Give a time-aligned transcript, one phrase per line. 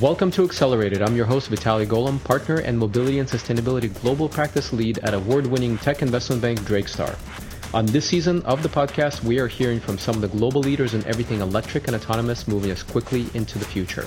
[0.00, 1.00] Welcome to Accelerated.
[1.00, 5.46] I'm your host, Vitaly Golomb, partner and mobility and sustainability global practice lead at award
[5.46, 7.16] winning tech investment bank Drake Star.
[7.72, 10.92] On this season of the podcast, we are hearing from some of the global leaders
[10.92, 14.06] in everything electric and autonomous moving us quickly into the future.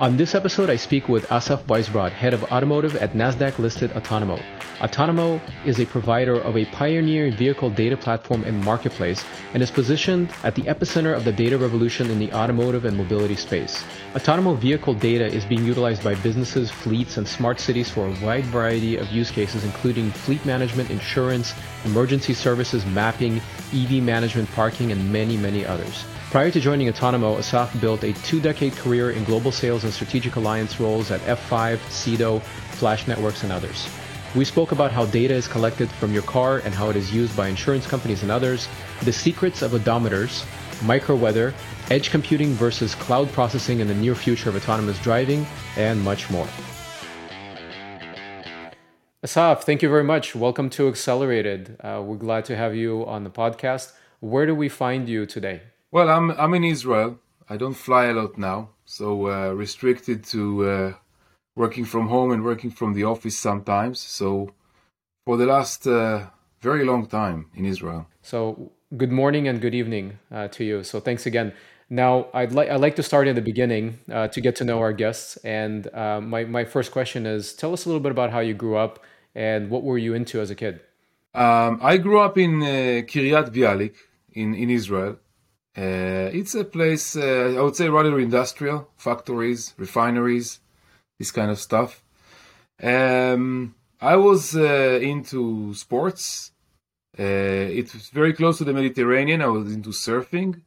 [0.00, 4.40] On this episode, I speak with Asaf Weisbrod, head of automotive at NASDAQ listed Otonomo.
[4.78, 10.32] Otonomo is a provider of a pioneering vehicle data platform and marketplace and is positioned
[10.44, 13.82] at the epicenter of the data revolution in the automotive and mobility space.
[14.14, 18.44] Otonomo vehicle data is being utilized by businesses, fleets, and smart cities for a wide
[18.44, 23.40] variety of use cases, including fleet management, insurance, emergency services, mapping,
[23.74, 26.04] EV management, parking, and many, many others.
[26.30, 30.78] Prior to joining Otonomo, Asaf built a two-decade career in global sales and strategic alliance
[30.78, 32.42] roles at F5, Cedo,
[32.72, 33.88] Flash Networks, and others.
[34.36, 37.34] We spoke about how data is collected from your car and how it is used
[37.34, 38.68] by insurance companies and others,
[39.04, 40.44] the secrets of odometers,
[40.84, 41.54] micro weather,
[41.90, 45.46] edge computing versus cloud processing in the near future of autonomous driving,
[45.78, 46.46] and much more.
[49.22, 50.34] Asaf, thank you very much.
[50.34, 51.78] Welcome to Accelerated.
[51.80, 53.92] Uh, we're glad to have you on the podcast.
[54.20, 55.62] Where do we find you today?
[55.90, 57.18] Well, I'm I'm in Israel.
[57.48, 60.92] I don't fly a lot now, so uh, restricted to uh,
[61.56, 63.98] working from home and working from the office sometimes.
[63.98, 64.50] So
[65.24, 66.26] for the last uh,
[66.60, 68.06] very long time in Israel.
[68.20, 70.84] So good morning and good evening uh, to you.
[70.84, 71.54] So thanks again.
[71.88, 74.80] Now I'd like I'd like to start in the beginning uh, to get to know
[74.80, 75.38] our guests.
[75.38, 78.52] And uh, my my first question is: Tell us a little bit about how you
[78.52, 79.02] grew up
[79.34, 80.80] and what were you into as a kid.
[81.34, 82.60] Um, I grew up in
[83.10, 83.94] Kiryat Bialik
[84.32, 85.16] in in Israel.
[85.78, 90.58] Uh, it's a place, uh, I would say, rather industrial, factories, refineries,
[91.20, 92.02] this kind of stuff.
[92.82, 96.50] Um, I was uh, into sports.
[97.16, 99.40] Uh, it was very close to the Mediterranean.
[99.40, 100.62] I was into surfing,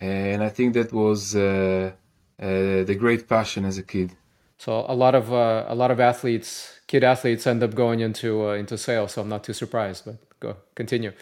[0.00, 1.92] and I think that was uh,
[2.40, 4.12] uh, the great passion as a kid.
[4.58, 8.78] So a lot of a lot of athletes, kid athletes, end up going into into
[8.78, 9.12] sales.
[9.12, 10.04] So I'm not too surprised.
[10.04, 11.12] But go continue.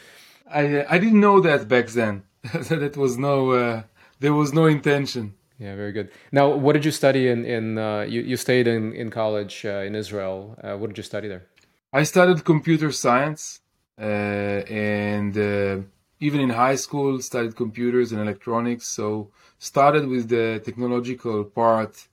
[0.52, 2.24] I I didn't know that back then.
[2.52, 3.82] that was no uh,
[4.20, 5.34] there was no intention.
[5.58, 6.10] Yeah, very good.
[6.32, 9.88] Now, what did you study in in uh, you you stayed in in college uh,
[9.88, 10.56] in Israel?
[10.62, 11.44] Uh, what did you study there?
[11.92, 13.60] I studied computer science,
[14.00, 15.78] uh, and uh,
[16.20, 18.86] even in high school studied computers and electronics.
[18.86, 22.08] So started with the technological part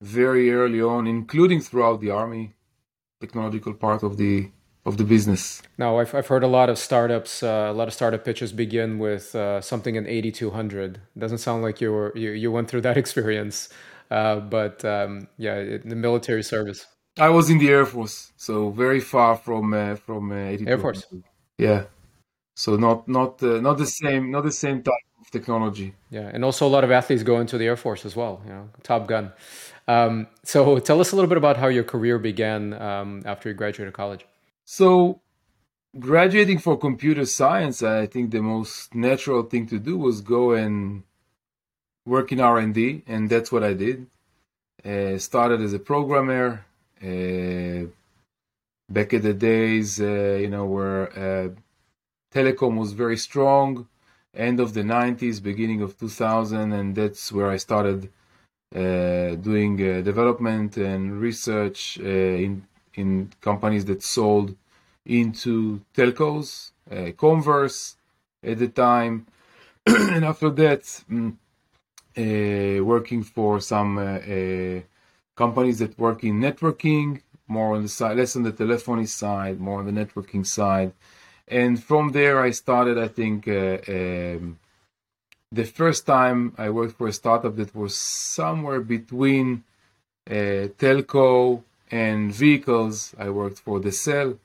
[0.00, 2.54] very early on, including throughout the army,
[3.20, 4.50] technological part of the
[4.84, 5.62] of the business.
[5.78, 8.98] Now, I've, I've heard a lot of startups, uh, a lot of startup pitches begin
[8.98, 11.00] with uh, something in 8200.
[11.16, 13.68] Doesn't sound like you were you, you went through that experience,
[14.10, 16.86] uh, but um, yeah, in the military service.
[17.18, 20.68] I was in the Air Force, so very far from uh, from uh, 8200.
[20.70, 21.06] Air Force.
[21.58, 21.84] Yeah,
[22.56, 25.94] so not not uh, not the same not the same type of technology.
[26.10, 28.40] Yeah, and also a lot of athletes go into the Air Force as well.
[28.46, 29.32] You know, Top Gun.
[29.86, 33.54] Um, so tell us a little bit about how your career began um, after you
[33.54, 34.24] graduated college.
[34.64, 35.20] So,
[35.98, 41.02] graduating for computer science, I think the most natural thing to do was go and
[42.06, 44.06] work in R&D, and that's what I did.
[44.84, 46.64] Uh, started as a programmer.
[47.02, 47.86] Uh,
[48.88, 51.48] back in the days, uh, you know, where uh,
[52.32, 53.88] telecom was very strong,
[54.34, 58.10] end of the 90s, beginning of 2000, and that's where I started
[58.74, 64.56] uh, doing uh, development and research in in companies that sold
[65.04, 67.96] into telcos, uh, Comverse
[68.42, 69.26] at the time,
[69.86, 71.36] and after that, mm,
[72.16, 74.80] uh, working for some uh, uh,
[75.34, 79.80] companies that work in networking, more on the side, less on the telephony side, more
[79.80, 80.92] on the networking side.
[81.48, 84.58] And from there, I started, I think, uh, um,
[85.50, 89.64] the first time I worked for a startup that was somewhere between
[90.30, 93.14] uh, telco and vehicles.
[93.18, 94.38] I worked for Decell,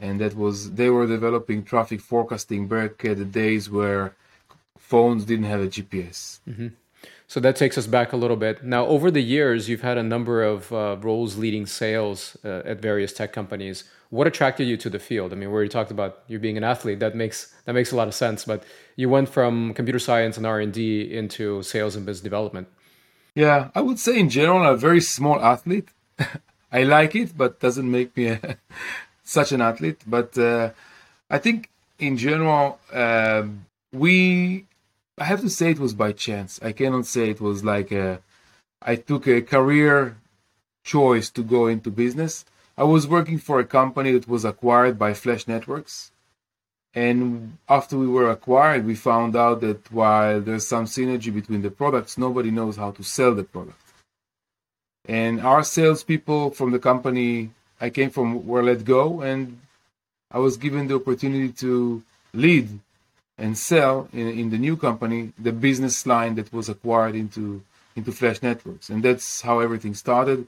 [0.00, 4.14] and that was they were developing traffic forecasting back at the days where
[4.78, 6.40] phones didn't have a GPS.
[6.48, 6.68] Mm-hmm.
[7.26, 8.62] So that takes us back a little bit.
[8.62, 12.82] Now, over the years, you've had a number of uh, roles leading sales uh, at
[12.82, 13.84] various tech companies.
[14.10, 15.32] What attracted you to the field?
[15.32, 17.96] I mean, where you talked about you being an athlete, that makes that makes a
[17.96, 18.44] lot of sense.
[18.44, 18.64] But
[18.96, 22.68] you went from computer science and R and D into sales and business development.
[23.34, 25.88] Yeah, I would say in general, I'm a very small athlete.
[26.72, 28.56] I like it, but doesn't make me a,
[29.22, 30.00] such an athlete.
[30.06, 30.70] But uh,
[31.30, 33.44] I think in general, uh,
[33.92, 34.66] we.
[35.18, 36.58] I have to say it was by chance.
[36.62, 38.20] I cannot say it was like a,
[38.80, 40.16] I took a career
[40.84, 42.44] choice to go into business.
[42.76, 46.10] I was working for a company that was acquired by Flash Networks,
[46.94, 51.70] And after we were acquired, we found out that while there's some synergy between the
[51.70, 53.91] products, nobody knows how to sell the product.
[55.06, 57.50] And our salespeople from the company
[57.80, 59.60] I came from were let go, and
[60.30, 62.02] I was given the opportunity to
[62.32, 62.78] lead
[63.36, 67.62] and sell in, in the new company the business line that was acquired into
[67.96, 70.46] into Flash Networks, and that's how everything started.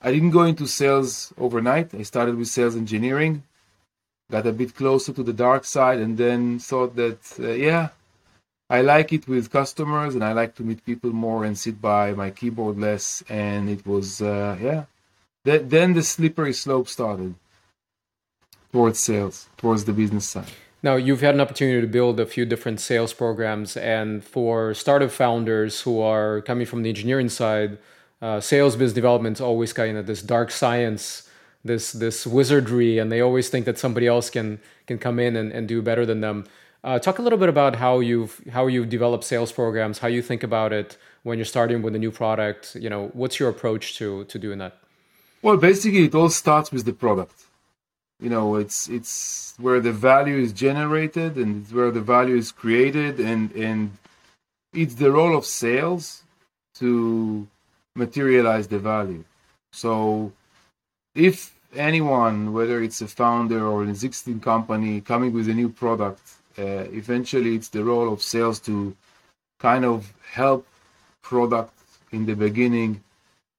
[0.00, 1.94] I didn't go into sales overnight.
[1.94, 3.42] I started with sales engineering,
[4.30, 7.88] got a bit closer to the dark side, and then thought that, uh, yeah,
[8.68, 12.12] I like it with customers and I like to meet people more and sit by
[12.12, 13.22] my keyboard less.
[13.28, 14.84] And it was, uh, yeah,
[15.44, 17.34] Th- then the slippery slope started
[18.72, 20.50] towards sales, towards the business side.
[20.82, 23.76] Now, you've had an opportunity to build a few different sales programs.
[23.76, 27.78] And for startup founders who are coming from the engineering side,
[28.20, 31.28] uh, sales business development is always kind of this dark science,
[31.64, 35.52] this this wizardry, and they always think that somebody else can can come in and,
[35.52, 36.44] and do better than them.
[36.86, 40.22] Uh, talk a little bit about how you've how you've developed sales programs, how you
[40.22, 42.76] think about it when you're starting with a new product.
[42.76, 44.74] You know, what's your approach to to doing that?
[45.42, 47.38] Well, basically, it all starts with the product.
[48.20, 52.52] You know, it's it's where the value is generated and it's where the value is
[52.52, 53.90] created, and and
[54.72, 56.22] it's the role of sales
[56.76, 57.48] to
[57.96, 59.24] materialize the value.
[59.72, 60.32] So
[61.16, 61.36] if
[61.74, 66.22] anyone, whether it's a founder or an existing company coming with a new product,
[66.58, 68.96] uh, eventually it's the role of sales to
[69.58, 70.66] kind of help
[71.22, 71.72] product
[72.12, 73.02] in the beginning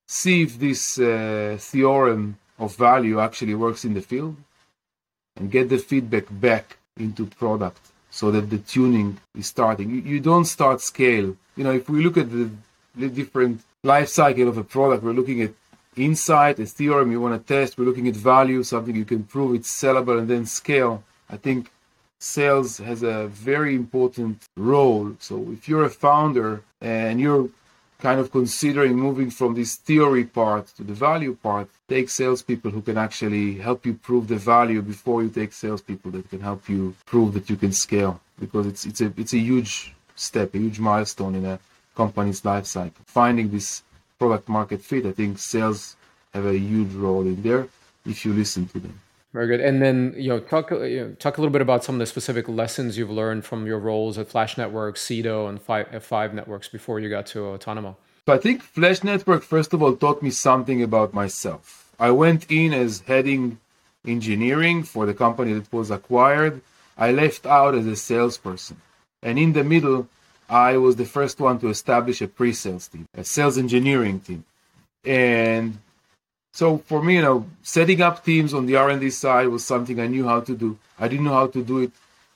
[0.07, 4.35] see if this uh, theorem of value actually works in the field
[5.35, 9.89] and get the feedback back into product so that the tuning is starting.
[9.89, 11.35] You, you don't start scale.
[11.55, 12.49] You know, if we look at the,
[12.95, 15.03] the different life cycle of a product.
[15.03, 15.51] We're looking at
[15.95, 17.77] insight, a theorem you want to test.
[17.77, 21.03] We're looking at value, something you can prove it's sellable, and then scale.
[21.29, 21.71] I think
[22.19, 25.15] sales has a very important role.
[25.19, 27.49] So if you're a founder and you're
[27.99, 32.81] kind of considering moving from this theory part to the value part, take salespeople who
[32.81, 36.95] can actually help you prove the value before you take salespeople that can help you
[37.05, 40.79] prove that you can scale because it's it's a it's a huge step, a huge
[40.79, 41.59] milestone in a
[41.95, 43.03] company's life cycle.
[43.05, 43.83] Finding this
[44.19, 45.95] product market fit, I think sales
[46.33, 47.67] have a huge role in there
[48.05, 48.99] if you listen to them.
[49.33, 49.59] Very good.
[49.59, 51.99] And then you know talk uh, you know, talk a little bit about some of
[51.99, 56.33] the specific lessons you've learned from your roles at Flash Network, Sedo, and F5 uh,
[56.33, 57.95] Networks before you got to Otonomo.
[58.25, 61.91] So I think Flash Network first of all taught me something about myself.
[61.99, 63.59] I went in as heading
[64.05, 66.61] engineering for the company that was acquired.
[66.97, 68.81] I left out as a salesperson.
[69.21, 70.07] And in the middle,
[70.49, 74.45] I was the first one to establish a pre-sales team, a sales engineering team,
[75.03, 75.79] and
[76.57, 80.07] so for me, you know, setting up teams on the R&D side was something I
[80.07, 80.69] knew how to do.
[80.97, 81.91] I didn't know how to do it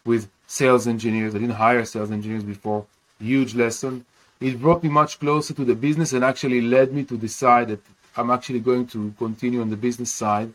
[0.06, 1.34] with sales engineers.
[1.34, 2.86] I didn't hire sales engineers before.
[3.20, 4.06] Huge lesson.
[4.40, 7.82] It brought me much closer to the business and actually led me to decide that
[8.16, 10.54] I'm actually going to continue on the business side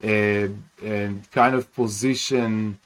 [0.00, 2.76] and, and kind of position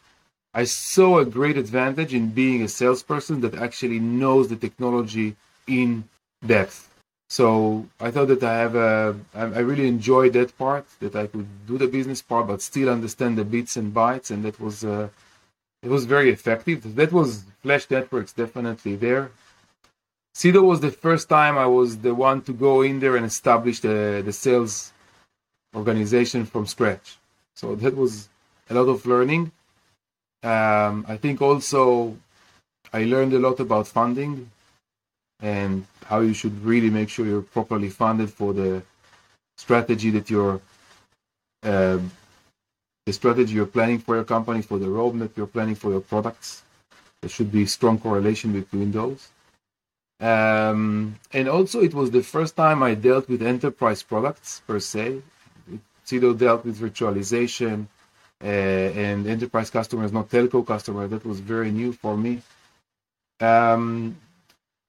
[0.53, 5.37] I saw a great advantage in being a salesperson that actually knows the technology
[5.67, 6.05] in
[6.47, 6.90] depth.
[7.31, 11.47] So I thought that I have a, I really enjoyed that part, that I could
[11.65, 15.09] do the business part, but still understand the bits and bytes, and that was, uh,
[15.81, 16.97] it was very effective.
[16.97, 19.31] That was Flash Networks definitely there.
[20.35, 23.79] Sedo was the first time I was the one to go in there and establish
[23.79, 24.93] the, the sales
[25.73, 27.17] organization from scratch.
[27.55, 28.29] So that was
[28.69, 29.53] a lot of learning.
[30.43, 32.17] Um, I think also
[32.93, 34.51] I learned a lot about funding
[35.43, 38.83] and how you should really make sure you're properly funded for the
[39.57, 40.61] strategy that you're
[41.63, 41.99] uh,
[43.07, 46.63] the strategy you're planning for your company, for the roadmap you're planning for your products.
[47.21, 49.29] There should be strong correlation between those.
[50.21, 55.23] Um, and also, it was the first time I dealt with enterprise products per se.
[56.07, 57.87] Sedo dealt with virtualization,
[58.43, 61.11] uh, and enterprise customers, not telco customers.
[61.11, 62.43] That was very new for me.
[63.41, 64.17] Um,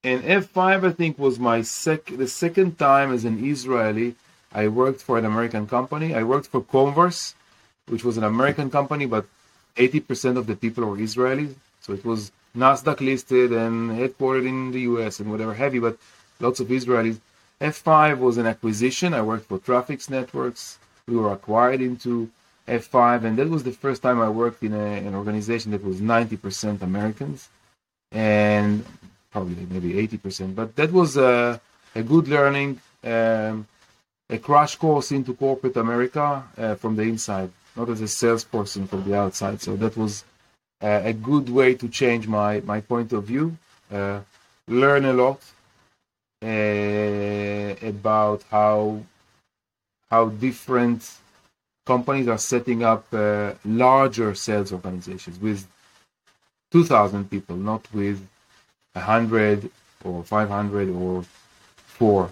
[0.03, 4.15] and F5, I think, was my sec the second time as an Israeli.
[4.51, 6.15] I worked for an American company.
[6.15, 7.35] I worked for Comverse,
[7.87, 9.25] which was an American company, but
[9.77, 11.53] 80% of the people were Israelis.
[11.81, 15.97] So it was Nasdaq listed and headquartered in the US and whatever heavy, but
[16.39, 17.19] lots of Israelis.
[17.61, 19.13] F5 was an acquisition.
[19.13, 20.79] I worked for Traffix Networks.
[21.07, 22.31] We were acquired into
[22.67, 26.01] F5, and that was the first time I worked in a, an organization that was
[26.01, 27.49] 90% Americans,
[28.11, 28.83] and
[29.31, 30.55] probably maybe 80%.
[30.55, 31.59] But that was a,
[31.95, 33.67] a good learning, um,
[34.29, 39.03] a crash course into corporate America uh, from the inside, not as a salesperson from
[39.03, 39.61] the outside.
[39.61, 40.23] So that was
[40.81, 43.57] uh, a good way to change my, my point of view,
[43.91, 44.21] uh,
[44.67, 45.41] learn a lot
[46.43, 49.01] uh, about how
[50.09, 51.09] how different
[51.85, 55.65] companies are setting up uh, larger sales organizations with
[56.71, 58.27] 2,000 people, not with
[58.93, 59.69] 100
[60.03, 61.23] or 500 or
[61.75, 62.29] four.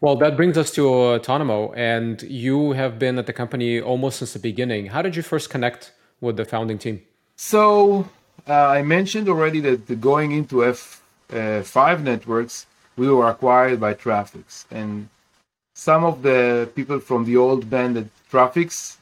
[0.00, 4.32] Well, that brings us to Otonomo, and you have been at the company almost since
[4.32, 4.86] the beginning.
[4.86, 7.02] How did you first connect with the founding team?
[7.36, 8.08] So,
[8.48, 12.66] uh, I mentioned already that going into F5 uh, networks,
[12.96, 14.64] we were acquired by Traffix.
[14.70, 15.08] And
[15.74, 18.96] some of the people from the old band at Traffix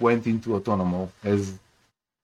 [0.00, 1.58] went into Otonomo as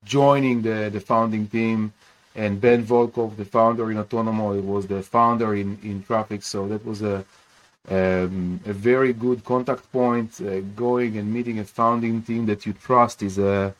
[0.04, 1.92] joining the, the founding team.
[2.34, 6.44] And Ben Volkow, the founder in Otonomo, was the founder in, in Traffix.
[6.44, 7.24] So that was a
[7.88, 10.40] um, a very good contact point.
[10.40, 13.74] Uh, going and meeting a founding team that you trust is a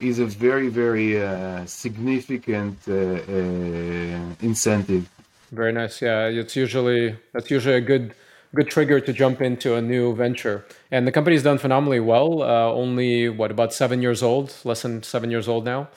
[0.00, 5.08] is a very very uh, significant uh, uh incentive.
[5.52, 6.00] Very nice.
[6.02, 8.14] Yeah, it's usually that's usually a good
[8.54, 10.64] good trigger to jump into a new venture.
[10.90, 12.42] And the company's done phenomenally well.
[12.42, 15.88] Uh, only what about seven years old, less than seven years old now,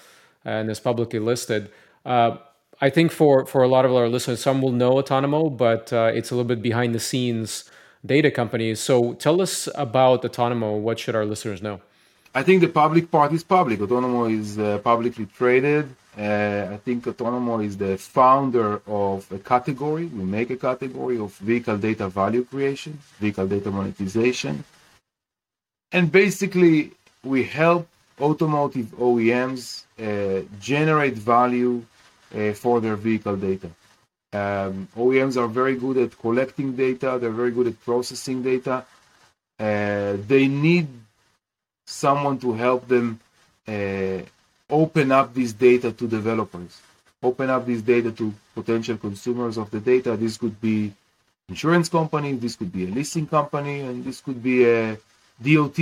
[0.45, 1.71] and is publicly listed.
[2.05, 2.37] Uh,
[2.81, 6.11] I think for for a lot of our listeners, some will know Otonomo, but uh,
[6.13, 7.69] it's a little bit behind the scenes
[8.05, 8.79] data companies.
[8.79, 10.79] So tell us about Otonomo.
[10.79, 11.81] What should our listeners know?
[12.33, 13.79] I think the public part is public.
[13.79, 15.85] Otonomo is uh, publicly traded.
[16.17, 20.05] Uh, I think Otonomo is the founder of a category.
[20.07, 24.63] We make a category of vehicle data value creation, vehicle data monetization.
[25.91, 26.91] And basically,
[27.23, 27.87] we help
[28.19, 31.83] automotive OEMs uh, generate value
[32.35, 33.69] uh, for their vehicle data.
[34.33, 38.85] Um, OEMs are very good at collecting data, they're very good at processing data.
[39.57, 40.87] Uh, they need
[41.85, 43.19] someone to help them
[43.67, 44.19] uh,
[44.69, 46.81] open up this data to developers,
[47.23, 50.17] open up this data to potential consumers of the data.
[50.17, 50.91] This could be
[51.47, 54.97] insurance company, this could be a leasing company, and this could be a
[55.41, 55.77] DOT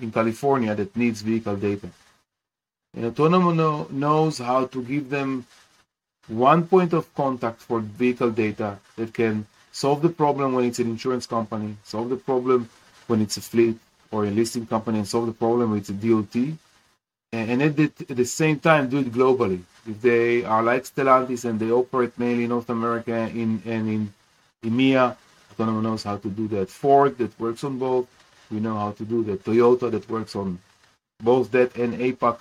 [0.00, 1.88] in California that needs vehicle data.
[2.94, 5.46] And know, knows how to give them
[6.28, 10.88] one point of contact for vehicle data that can solve the problem when it's an
[10.88, 12.68] insurance company, solve the problem
[13.06, 13.78] when it's a fleet
[14.10, 16.34] or a leasing company, and solve the problem when it's a DOT,
[17.32, 19.60] and at the, at the same time do it globally.
[19.86, 24.12] If they are like Stellantis and they operate mainly in North America in, and in
[24.64, 25.16] EMEA,
[25.54, 26.68] Otonomo knows how to do that.
[26.68, 28.08] Ford that works on both,
[28.50, 29.44] we know how to do that.
[29.44, 30.58] Toyota that works on
[31.22, 32.38] both that and APAC,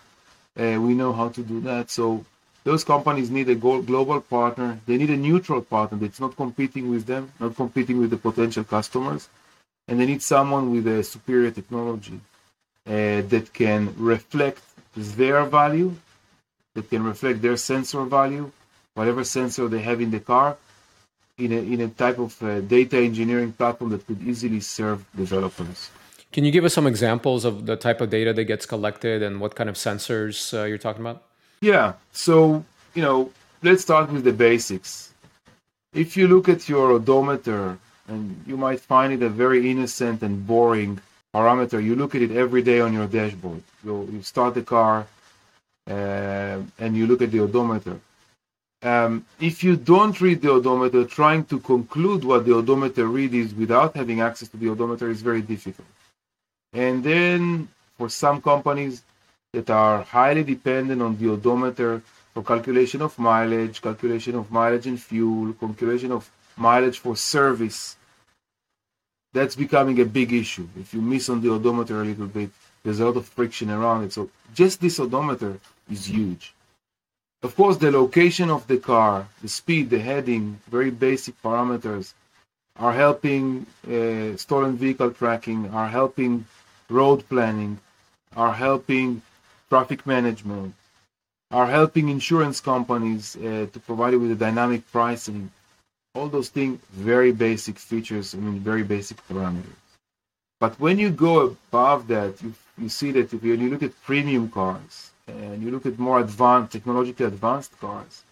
[0.58, 1.90] uh, we know how to do that.
[1.90, 2.26] So
[2.64, 4.80] those companies need a global partner.
[4.86, 8.64] They need a neutral partner that's not competing with them, not competing with the potential
[8.64, 9.30] customers.
[9.88, 12.20] And they need someone with a superior technology
[12.86, 14.62] uh, that can reflect
[14.96, 15.96] their value,
[16.76, 18.52] that can reflect their sensor value,
[18.94, 20.58] whatever sensor they have in the car,
[21.38, 25.90] in a, in a type of uh, data engineering platform that could easily serve developers.
[26.32, 29.42] Can you give us some examples of the type of data that gets collected and
[29.42, 31.24] what kind of sensors uh, you're talking about?
[31.62, 31.94] Yeah.
[32.12, 33.32] So, you know,
[33.64, 35.12] let's start with the basics.
[35.94, 40.46] If you look at your odometer, and you might find it a very innocent and
[40.46, 41.00] boring
[41.34, 43.64] parameter, you look at it every day on your dashboard.
[43.84, 45.08] You, you start the car
[45.88, 48.00] uh, and you look at the odometer.
[48.82, 53.54] Um, if you don't read the odometer, trying to conclude what the odometer read is
[53.54, 55.88] without having access to the odometer is very difficult.
[56.74, 59.04] And then for some companies,
[59.54, 65.02] that are highly dependent on the odometer for calculation of mileage, calculation of mileage and
[65.02, 67.98] fuel, calculation of mileage for service.
[69.34, 70.68] That's becoming a big issue.
[70.80, 72.52] If you miss on the odometer a little bit,
[72.84, 74.14] there's a lot of friction around it.
[74.14, 75.60] So just this odometer
[75.90, 76.54] is huge.
[77.42, 82.14] Of course, the location of the car, the speed, the heading, very basic parameters
[82.76, 86.46] are helping uh, stolen vehicle tracking, are helping
[86.90, 87.80] road planning,
[88.36, 89.22] are helping
[89.70, 90.74] traffic management,
[91.52, 95.52] are helping insurance companies uh, to provide you with a dynamic pricing.
[96.16, 99.80] All those things, very basic features, I mean, very basic parameters.
[100.60, 104.04] But when you go above that, you, you see that if you, you look at
[104.04, 108.24] premium cars and you look at more advanced, technologically advanced cars,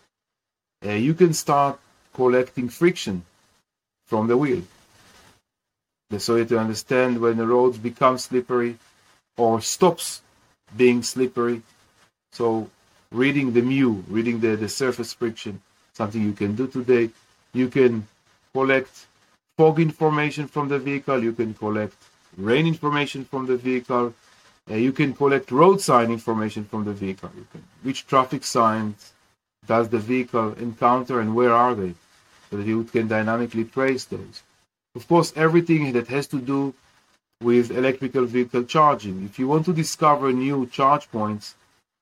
[0.85, 1.79] uh, you can start
[2.13, 3.23] collecting friction
[4.05, 4.63] from the wheel.
[6.15, 8.77] So you to understand when the roads become slippery
[9.35, 10.21] or stops
[10.77, 11.61] being slippery.
[12.31, 12.69] So
[13.11, 15.61] reading the mu, reading the, the surface friction,
[15.93, 17.09] something you can do today.
[17.53, 18.07] You can
[18.53, 19.07] collect
[19.57, 21.21] fog information from the vehicle.
[21.21, 21.95] You can collect
[22.37, 24.13] rain information from the vehicle.
[24.69, 27.29] Uh, you can collect road sign information from the vehicle.
[27.51, 29.11] Can, which traffic signs
[29.65, 31.93] does the vehicle encounter and where are they?
[32.49, 34.41] So that you can dynamically trace those.
[34.97, 36.73] Of course, everything that has to do
[37.39, 39.23] with electrical vehicle charging.
[39.25, 41.53] If you want to discover new charge points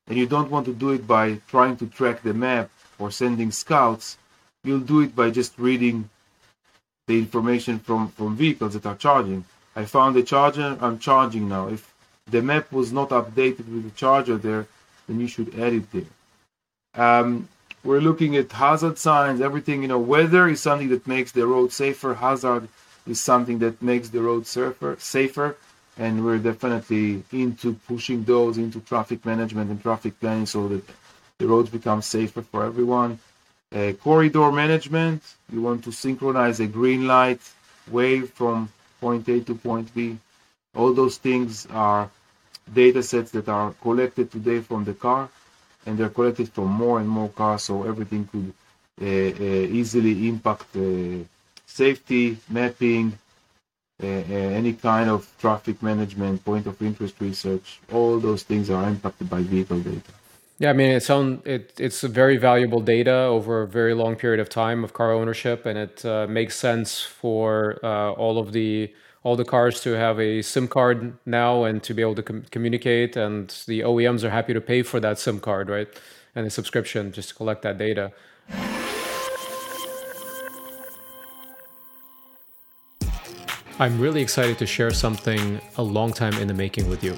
[0.07, 3.51] and you don't want to do it by trying to track the map or sending
[3.51, 4.17] scouts,
[4.63, 6.09] you'll do it by just reading
[7.07, 9.43] the information from, from vehicles that are charging.
[9.75, 11.67] I found a charger, I'm charging now.
[11.67, 11.93] If
[12.31, 14.67] the map was not updated with the charger there,
[15.05, 16.13] then you should add it there.
[16.95, 17.49] Um,
[17.83, 21.73] we're looking at hazard signs, everything, you know, weather is something that makes the road
[21.73, 22.69] safer, hazard
[23.07, 25.55] is something that makes the road safer, safer
[25.97, 30.83] and we're definitely into pushing those into traffic management and traffic planning so that
[31.37, 33.19] the roads become safer for everyone.
[33.73, 35.21] Uh, corridor management,
[35.51, 37.41] you want to synchronize a green light
[37.89, 38.69] wave from
[38.99, 40.17] point A to point B.
[40.75, 42.09] All those things are
[42.73, 45.29] data sets that are collected today from the car
[45.85, 48.53] and they're collected from more and more cars so everything could
[49.01, 51.23] uh, uh, easily impact uh,
[51.65, 53.17] safety, mapping,
[54.03, 59.29] uh, any kind of traffic management, point of interest research, all those things are impacted
[59.29, 60.11] by vehicle data.
[60.57, 61.73] Yeah, I mean, it's on it.
[61.77, 65.77] It's very valuable data over a very long period of time of car ownership, and
[65.77, 68.93] it uh, makes sense for uh, all of the
[69.23, 72.45] all the cars to have a SIM card now and to be able to com-
[72.51, 73.17] communicate.
[73.17, 75.89] And the OEMs are happy to pay for that SIM card, right,
[76.35, 78.13] and a subscription just to collect that data.
[83.77, 87.17] I'm really excited to share something a long time in the making with you.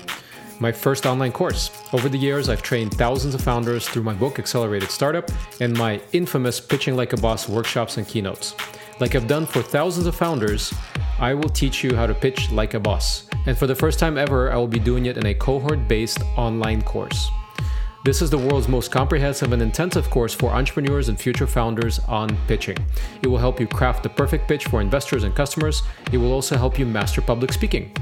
[0.59, 1.69] My first online course.
[1.93, 5.29] Over the years, I've trained thousands of founders through my book, Accelerated Startup,
[5.61, 8.55] and my infamous Pitching Like a Boss workshops and keynotes.
[8.99, 10.73] Like I've done for thousands of founders,
[11.19, 13.29] I will teach you how to pitch like a boss.
[13.45, 16.23] And for the first time ever, I will be doing it in a cohort based
[16.37, 17.29] online course.
[18.07, 22.37] This is the world's most comprehensive and intensive course for entrepreneurs and future founders on
[22.47, 22.77] pitching.
[23.21, 25.84] It will help you craft the perfect pitch for investors and customers.
[26.13, 27.93] It will also help you master public speaking.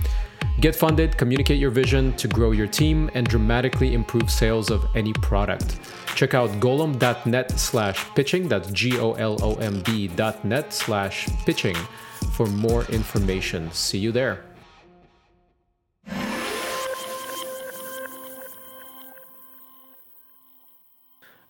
[0.62, 5.12] Get funded, communicate your vision to grow your team, and dramatically improve sales of any
[5.12, 5.80] product.
[6.13, 11.27] Check out golomb.net slash pitching, that's G O L O M B dot net slash
[11.47, 11.75] pitching
[12.34, 13.71] for more information.
[13.71, 14.44] See you there.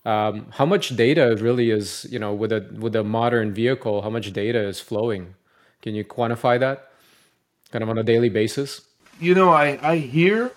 [0.06, 4.10] Um, how much data really is you know with a with a modern vehicle how
[4.10, 5.34] much data is flowing?
[5.82, 6.90] Can you quantify that
[7.72, 8.82] kind of on a daily basis?
[9.20, 10.52] You know i i hear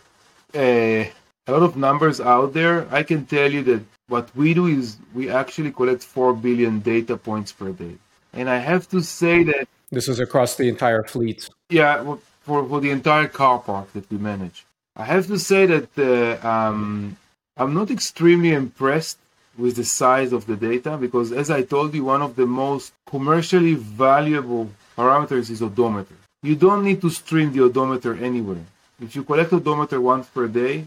[0.56, 1.04] uh,
[1.48, 2.88] a lot of numbers out there.
[2.92, 7.18] I can tell you that what we do is we actually collect 4 billion data
[7.18, 7.96] points per day.
[8.34, 11.50] And i have to say that this is across the entire fleet.
[11.70, 12.18] Yeah
[12.50, 14.66] for, for the entire car park that we manage.
[14.96, 17.18] I have to say that uh, um,
[17.58, 19.18] i'm not extremely impressed
[19.60, 22.94] with the size of the data because as I told you, one of the most
[23.06, 26.16] commercially valuable parameters is odometer.
[26.42, 28.66] You don't need to stream the odometer anywhere.
[29.02, 30.86] If you collect odometer once per day,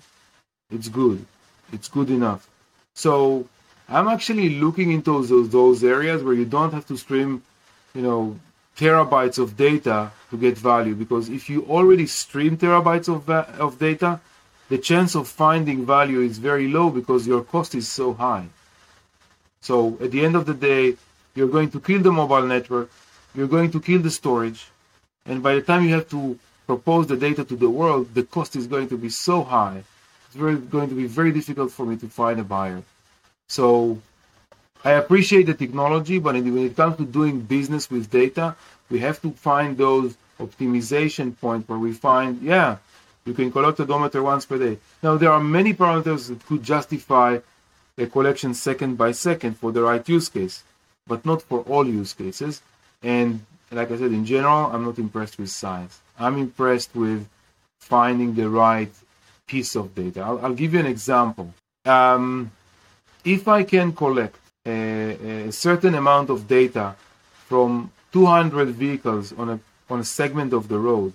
[0.71, 1.25] it's good.
[1.73, 2.49] It's good enough.
[2.95, 3.47] So
[3.89, 7.43] I'm actually looking into those, those areas where you don't have to stream,
[7.95, 8.39] you know,
[8.79, 14.19] terabytes of data to get value because if you already stream terabytes of, of data,
[14.71, 18.47] the chance of finding value is very low because your cost is so high.
[19.63, 20.97] So at the end of the day,
[21.35, 22.91] you're going to kill the mobile network,
[23.35, 24.69] you're going to kill the storage,
[25.25, 28.57] and by the time you have to propose the data to the world, the cost
[28.57, 29.83] is going to be so high.
[30.27, 32.83] It's very, going to be very difficult for me to find a buyer.
[33.49, 33.99] So
[34.85, 38.57] I appreciate the technology, but when it comes to doing business with data,
[38.91, 42.79] we have to find those optimization points where we find, yeah,
[43.25, 44.79] you can collect odometer once per day.
[45.03, 47.39] Now there are many parameters that could justify
[47.99, 50.63] a collection second by second for the right use case,
[51.07, 52.63] but not for all use cases.
[53.03, 56.01] And like I said, in general, I'm not impressed with size.
[56.19, 57.29] I'm impressed with
[57.81, 58.93] finding the right
[59.47, 60.21] piece of data.
[60.21, 61.53] I'll, I'll give you an example.
[61.85, 62.51] Um,
[63.25, 66.95] if I can collect a, a, certain amount of data
[67.47, 71.13] from 200 vehicles on a, on a segment of the road,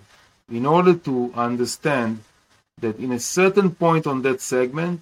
[0.52, 2.20] in order to understand
[2.80, 5.02] that in a certain point on that segment,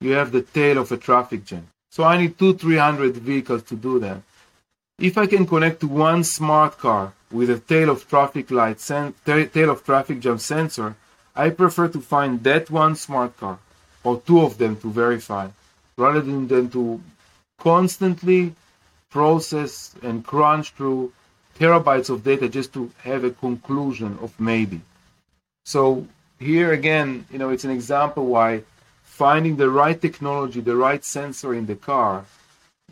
[0.00, 1.66] you have the tail of a traffic jam.
[1.90, 4.20] So I need two, 300 vehicles to do that.
[4.98, 9.14] If I can connect to one smart car with a tail of traffic light, sen-
[9.24, 10.96] tail of traffic jam sensor,
[11.34, 13.58] I prefer to find that one smart car
[14.04, 15.48] or two of them to verify
[15.98, 17.00] rather than, than to
[17.58, 18.54] constantly
[19.10, 21.12] process and crunch through
[21.58, 24.80] terabytes of data just to have a conclusion of maybe.
[25.64, 26.06] So
[26.38, 28.62] here again, you know, it's an example why
[29.16, 32.26] finding the right technology, the right sensor in the car,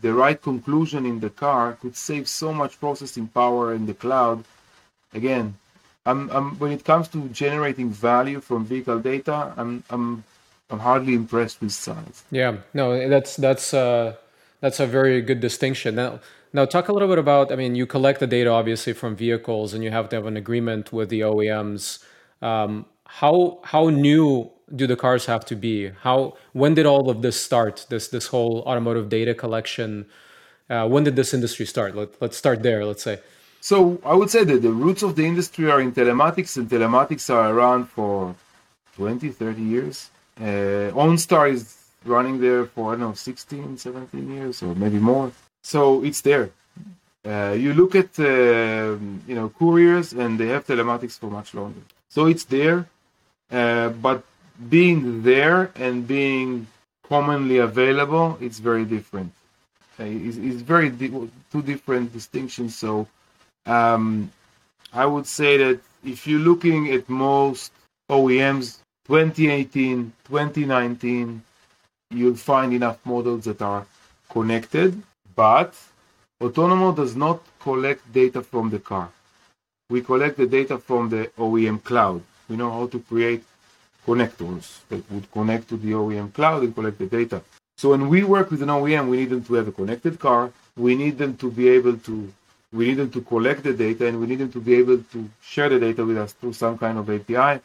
[0.00, 4.42] the right conclusion in the car could save so much processing power in the cloud.
[5.12, 5.54] Again,
[6.06, 10.24] I'm, I'm, when it comes to generating value from vehicle data, I'm, I'm,
[10.70, 12.24] I'm hardly impressed with science.
[12.30, 14.16] Yeah, no, that's that's uh,
[14.60, 15.94] that's a very good distinction.
[15.94, 16.20] Now,
[16.54, 17.52] now talk a little bit about.
[17.52, 20.38] I mean, you collect the data obviously from vehicles, and you have to have an
[20.38, 22.02] agreement with the OEMs.
[22.40, 25.90] Um, how how new do the cars have to be?
[26.02, 27.86] How when did all of this start?
[27.88, 30.06] This this whole automotive data collection.
[30.70, 31.94] Uh, when did this industry start?
[31.94, 32.84] Let, let's start there.
[32.84, 33.20] Let's say.
[33.60, 37.32] So I would say that the roots of the industry are in telematics, and telematics
[37.32, 38.34] are around for
[38.96, 40.10] 20, 30 years.
[40.38, 45.32] Uh, OnStar is running there for, I don't know, 16, 17 years, or maybe more.
[45.62, 46.50] So it's there.
[47.24, 48.96] Uh, you look at, uh,
[49.26, 51.80] you know, couriers, and they have telematics for much longer.
[52.10, 52.86] So it's there,
[53.50, 54.22] uh, but
[54.68, 56.66] being there and being
[57.08, 59.32] commonly available, it's very different.
[59.98, 62.76] Uh, it's, it's, very di- two different distinctions.
[62.76, 63.06] So
[63.66, 64.30] um,
[64.92, 67.72] I would say that if you're looking at most
[68.10, 71.42] OEMs 2018, 2019,
[72.10, 73.86] you'll find enough models that are
[74.28, 75.00] connected,
[75.36, 75.74] but
[76.40, 79.10] Otonomo does not collect data from the car.
[79.90, 82.22] We collect the data from the OEM cloud.
[82.48, 83.44] We know how to create
[84.06, 87.42] connectors that would connect to the OEM cloud and collect the data.
[87.76, 90.52] So when we work with an OEM, we need them to have a connected car.
[90.76, 92.32] We need them to be able to
[92.72, 95.30] we need them to collect the data and we need them to be able to
[95.40, 97.60] share the data with us through some kind of API.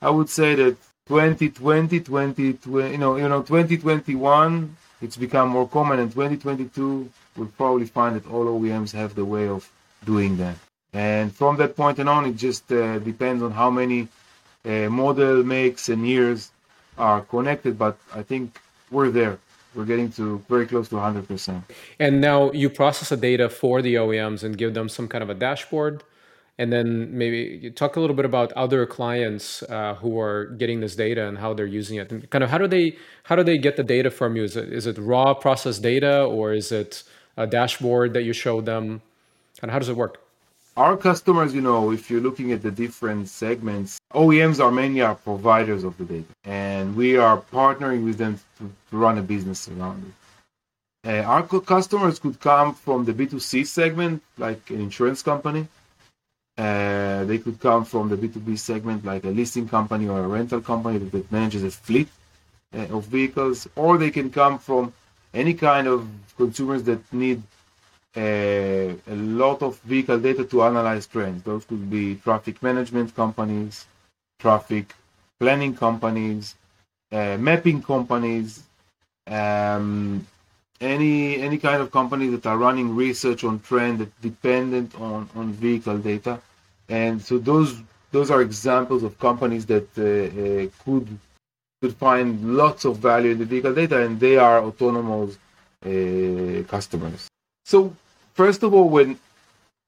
[0.00, 0.76] I would say that
[1.08, 2.42] 2020, 2020,
[2.92, 8.30] you know, you know, 2021, it's become more common, and 2022, we'll probably find that
[8.30, 9.68] all OEMs have the way of
[10.04, 10.56] doing that.
[10.92, 14.08] And from that point on, it just uh, depends on how many
[14.64, 16.50] model makes and years
[16.98, 17.78] are connected.
[17.78, 18.58] But I think
[18.90, 19.38] we're there
[19.74, 21.62] we're getting to very close to 100%.
[21.98, 25.30] And now you process the data for the OEMs and give them some kind of
[25.30, 26.02] a dashboard.
[26.58, 30.80] And then maybe you talk a little bit about other clients uh, who are getting
[30.80, 32.12] this data and how they're using it.
[32.12, 34.44] And kind of how do they how do they get the data from you?
[34.44, 37.04] Is it is it raw processed data or is it
[37.38, 39.00] a dashboard that you show them?
[39.62, 40.20] And how does it work?
[40.76, 45.14] Our customers, you know, if you're looking at the different segments, OEMs are mainly our
[45.14, 50.02] providers of the data, and we are partnering with them to, run a business around
[50.08, 50.14] it.
[51.08, 55.66] Uh, our customers could come from the B2C segment, like an insurance company.
[56.56, 60.60] Uh, they could come from the B2B segment, like a leasing company or a rental
[60.60, 62.08] company that manages a fleet
[62.74, 64.92] uh, of vehicles, or they can come from
[65.34, 67.42] any kind of consumers that need
[68.16, 71.42] a, a lot of vehicle data to analyze trends.
[71.42, 73.86] Those could be traffic management companies,
[74.38, 74.94] traffic
[75.40, 76.54] planning companies,
[77.10, 78.62] uh, mapping companies,
[79.26, 80.26] um,
[80.80, 85.52] any any kind of companies that are running research on trend that dependent on, on
[85.52, 86.40] vehicle data.
[86.88, 91.06] And so those those are examples of companies that uh, uh, could
[91.80, 95.38] could find lots of value in the vehicle data, and they are Otonomo's
[95.84, 97.28] uh, customers.
[97.64, 97.94] So
[98.34, 99.18] first of all, when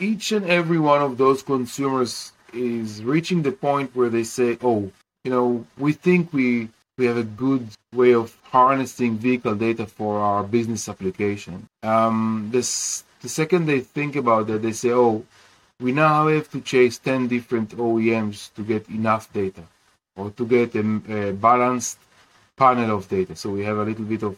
[0.00, 4.90] each and every one of those consumers is reaching the point where they say, "Oh,
[5.24, 10.18] you know, we think we we have a good way of harnessing vehicle data for
[10.18, 15.24] our business application." Um, this the second they think about that, they say, "Oh,
[15.80, 19.62] we now have to chase ten different OEMs to get enough data,
[20.16, 21.98] or to get a, a balanced
[22.56, 24.36] panel of data." So we have a little bit of,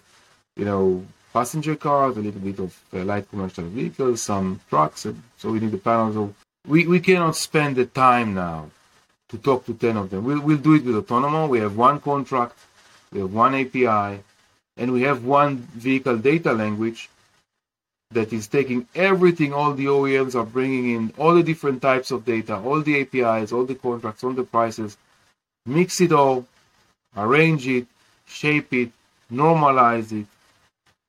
[0.57, 1.05] you know,
[1.37, 5.05] passenger cars, a little bit of uh, light commercial vehicles, some trucks.
[5.05, 6.15] And so we need the panels.
[6.15, 6.35] So
[6.67, 8.71] we, we cannot spend the time now
[9.29, 10.25] to talk to 10 of them.
[10.25, 11.47] We'll, we'll do it with Otonomo.
[11.47, 12.59] We have one contract,
[13.13, 14.23] we have one API,
[14.79, 17.11] and we have one vehicle data language
[18.13, 22.25] that is taking everything all the OEMs are bringing in, all the different types of
[22.25, 24.97] data, all the APIs, all the contracts, all the prices,
[25.67, 26.47] mix it all,
[27.15, 27.87] arrange it,
[28.27, 28.91] shape it,
[29.31, 30.27] normalize it,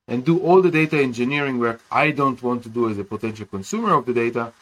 [0.08, 3.46] and do all the data engineering work I don't want to do as a potential
[3.46, 4.52] consumer of the data.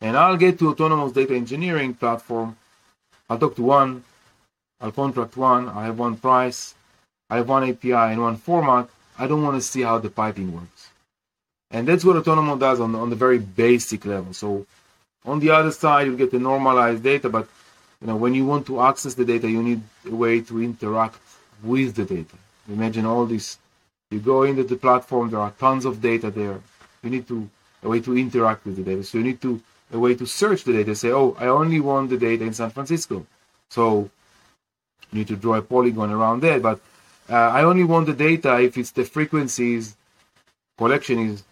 [0.00, 2.56] And I'll get to Otonomo's data engineering platform.
[3.28, 4.04] I'll talk to one,
[4.80, 6.74] I'll contract one, I have one price,
[7.30, 8.88] I have one API and one format.
[9.18, 10.90] I don't want to see how the piping works.
[11.70, 14.32] And that's what Otonomo does on, on the very basic level.
[14.32, 14.66] So
[15.24, 17.48] on the other side, you get the normalized data, but
[18.00, 21.18] you know when you want to access the data, you need a way to interact
[21.62, 22.36] with the data.
[22.68, 23.58] Imagine all these
[24.10, 26.60] you go into the platform, there are tons of data there.
[27.02, 27.48] You need to
[27.82, 29.04] a way to interact with the data.
[29.04, 29.60] So you need to
[29.92, 30.94] a way to search the data.
[30.94, 33.26] Say, oh, I only want the data in San Francisco.
[33.70, 34.10] So
[35.12, 36.62] You need to draw a polygon around that.
[36.62, 36.80] But
[37.30, 39.96] uh, I only want the data if it's the frequencies
[40.78, 41.44] collection is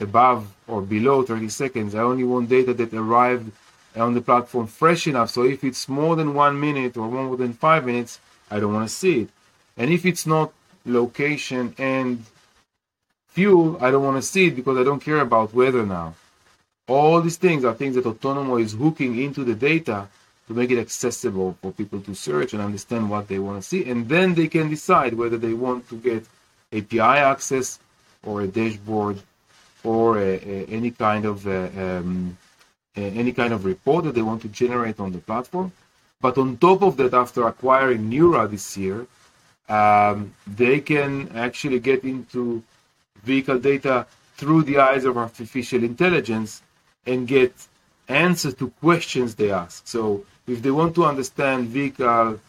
[0.00, 1.94] above or below 30 seconds.
[1.94, 3.52] I only want data that arrived
[3.96, 5.30] on the platform fresh enough.
[5.30, 8.20] So if it's more than one minute or more than five minutes,
[8.50, 9.30] I don't want to see it.
[9.76, 10.52] And if it's not
[10.84, 12.24] location and
[13.28, 16.14] fuel, I don't want to see it because I don't care about weather now.
[16.88, 20.08] All these things are things that Otonomo is hooking into the data
[20.48, 23.88] to make it accessible for people to search and understand what they want to see.
[23.88, 26.26] And then they can decide whether they want to get
[26.72, 27.78] API access
[28.24, 29.22] or a dashboard
[29.84, 32.36] or a, a, any kind of uh, um,
[32.96, 35.72] any kind of report that they want to generate on the platform.
[36.20, 39.06] But on top of that, after acquiring Neura this year,
[39.70, 42.62] um, they can actually get into
[43.22, 44.06] vehicle data
[44.36, 46.62] through the eyes of artificial intelligence
[47.06, 47.54] and get
[48.08, 49.86] answers to questions they ask.
[49.86, 52.40] So if they want to understand vehicle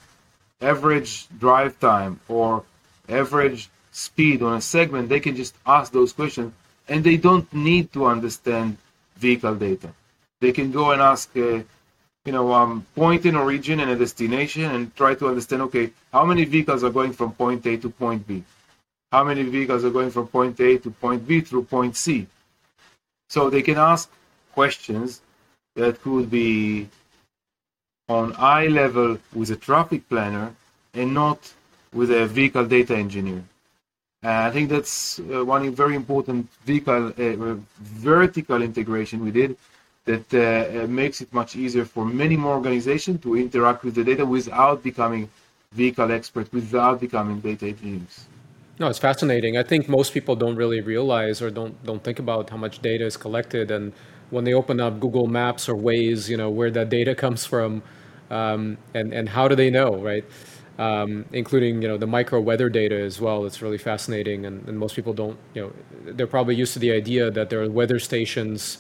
[0.61, 2.63] average drive time or
[3.07, 6.53] average speed on a segment, they can just ask those questions
[6.87, 8.77] and they don't need to understand
[9.17, 9.89] vehicle data.
[10.39, 11.59] They can go and ask, uh,
[12.25, 16.23] you know, um, point in origin and a destination and try to understand, okay, how
[16.23, 18.43] many vehicles are going from point A to point B?
[19.11, 22.27] How many vehicles are going from point A to point B through point C?
[23.29, 24.09] So they can ask
[24.53, 25.21] questions
[25.75, 26.87] that could be
[28.07, 30.53] on eye level with a traffic planner
[30.93, 31.51] and not
[31.93, 33.43] with a vehicle data engineer.
[34.21, 39.57] And I think that's uh, one very important vehicle uh, vertical integration we did
[40.05, 44.25] that uh, makes it much easier for many more organizations to interact with the data
[44.25, 45.29] without becoming
[45.71, 48.25] vehicle experts, without becoming data engineers.
[48.79, 49.57] No, it's fascinating.
[49.57, 53.05] I think most people don't really realize or don't don't think about how much data
[53.05, 53.93] is collected, and
[54.31, 57.83] when they open up Google Maps or Waze, you know where that data comes from,
[58.31, 60.25] um, and and how do they know, right?
[60.79, 63.45] Um, including you know the micro weather data as well.
[63.45, 66.91] It's really fascinating, and, and most people don't you know they're probably used to the
[66.91, 68.79] idea that there are weather stations,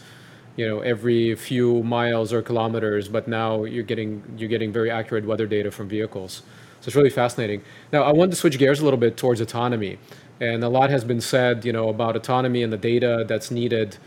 [0.55, 5.25] you know every few miles or kilometers, but now you're getting you're getting very accurate
[5.25, 6.43] weather data from vehicles.
[6.81, 7.61] So it's really fascinating.
[7.91, 9.97] Now I want to switch gears a little bit towards autonomy,
[10.39, 13.97] and a lot has been said you know about autonomy and the data that's needed.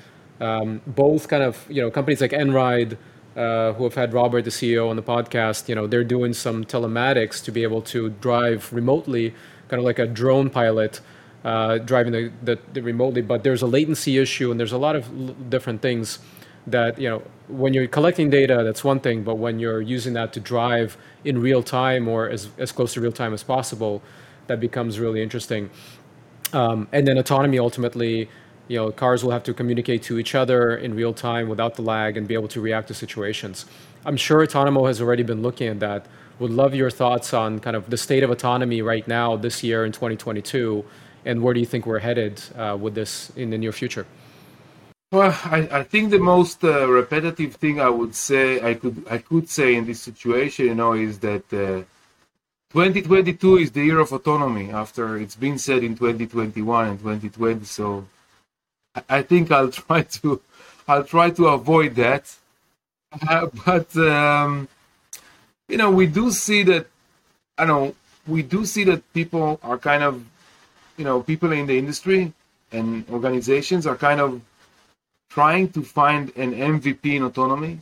[0.41, 2.97] Um, both kind of you know companies like Einride
[3.37, 6.65] uh, who have had Robert, the CEO, on the podcast, you know, they're doing some
[6.65, 9.35] telematics to be able to drive remotely,
[9.69, 11.01] kind of like a drone pilot
[11.45, 13.23] uh, driving the, the, the, remotely.
[13.23, 16.19] But there's a latency issue, and there's a lot of l- different things
[16.67, 20.33] that you know when you're collecting data, that's one thing, but when you're using that
[20.33, 24.03] to drive in real time or as as close to real time as possible,
[24.47, 25.71] that becomes really interesting.
[26.53, 28.29] Um, and then autonomy ultimately
[28.69, 31.83] you know, cars will have to communicate to each other in real time without the
[31.83, 33.67] lag and be able to react to situations.
[34.07, 36.07] I'm sure Otonomo has already been looking at that.
[36.39, 39.85] Would love your thoughts on kind of the state of autonomy right now, this year
[39.85, 40.85] in 2022,
[41.25, 44.07] and where do you think we're headed uh, with this in the near future?
[45.13, 49.19] Well, I, I think the most uh, repetitive thing I would say I could I
[49.19, 51.85] could say in this situation, you know, is that uh,
[52.73, 54.71] 2022 is the year of autonomy.
[54.71, 58.07] After it's been said in 2021 and 2020, so
[59.09, 60.41] I think I'll try to
[60.89, 62.35] I'll try to avoid that.
[63.29, 64.69] Uh, but um,
[65.69, 66.89] you know, we do see that
[67.57, 67.95] I know
[68.27, 70.25] we do see that people are kind of
[70.97, 72.33] you know people in the industry
[72.73, 74.41] and organizations are kind of
[75.29, 77.81] trying to find an MVP in autonomy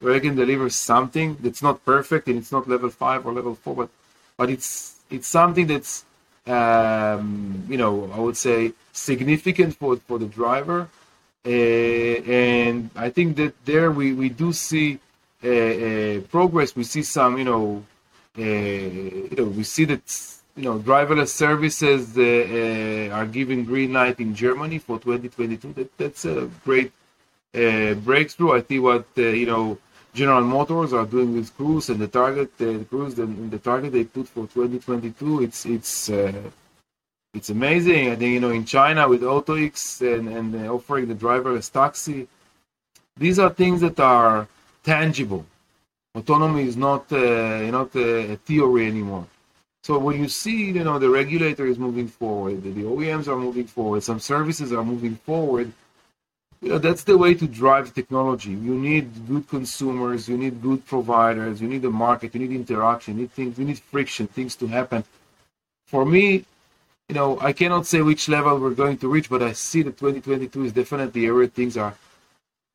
[0.00, 3.54] where they can deliver something that's not perfect and it's not level five or level
[3.54, 3.90] four, but
[4.36, 6.04] but it's it's something that's
[6.46, 10.88] um, you know, I would say significant for, for the driver.
[11.44, 14.98] Uh, and I think that there we, we do see
[15.42, 16.76] uh, uh, progress.
[16.76, 17.84] We see some, you know,
[18.36, 20.02] you know, we see that
[20.56, 25.72] you know driverless services uh, uh, are giving green light in Germany for 2022.
[25.72, 26.92] That that's a great
[27.52, 28.52] breakthrough.
[28.52, 29.78] I see what you know
[30.12, 34.04] General Motors are doing with Cruise and the target, the Cruise, and the target they
[34.04, 36.32] put for 2022, it's it's uh,
[37.32, 38.10] it's amazing.
[38.10, 42.26] I think you know in China with AutoX and and offering the driverless taxi,
[43.16, 44.48] these are things that are
[44.82, 45.46] tangible.
[46.14, 49.26] Autonomy is not uh, not a theory anymore.
[49.82, 53.66] So when you see, you know, the regulator is moving forward, the OEMs are moving
[53.66, 55.72] forward, some services are moving forward
[56.62, 58.50] you know that's the way to drive technology.
[58.50, 63.14] You need good consumers you need good providers you need a market you need interaction
[63.14, 65.04] you need things you need friction things to happen.
[65.86, 66.44] For me
[67.08, 69.96] you know i cannot say which level we're going to reach but i see that
[69.98, 71.94] 2022 is definitely where things are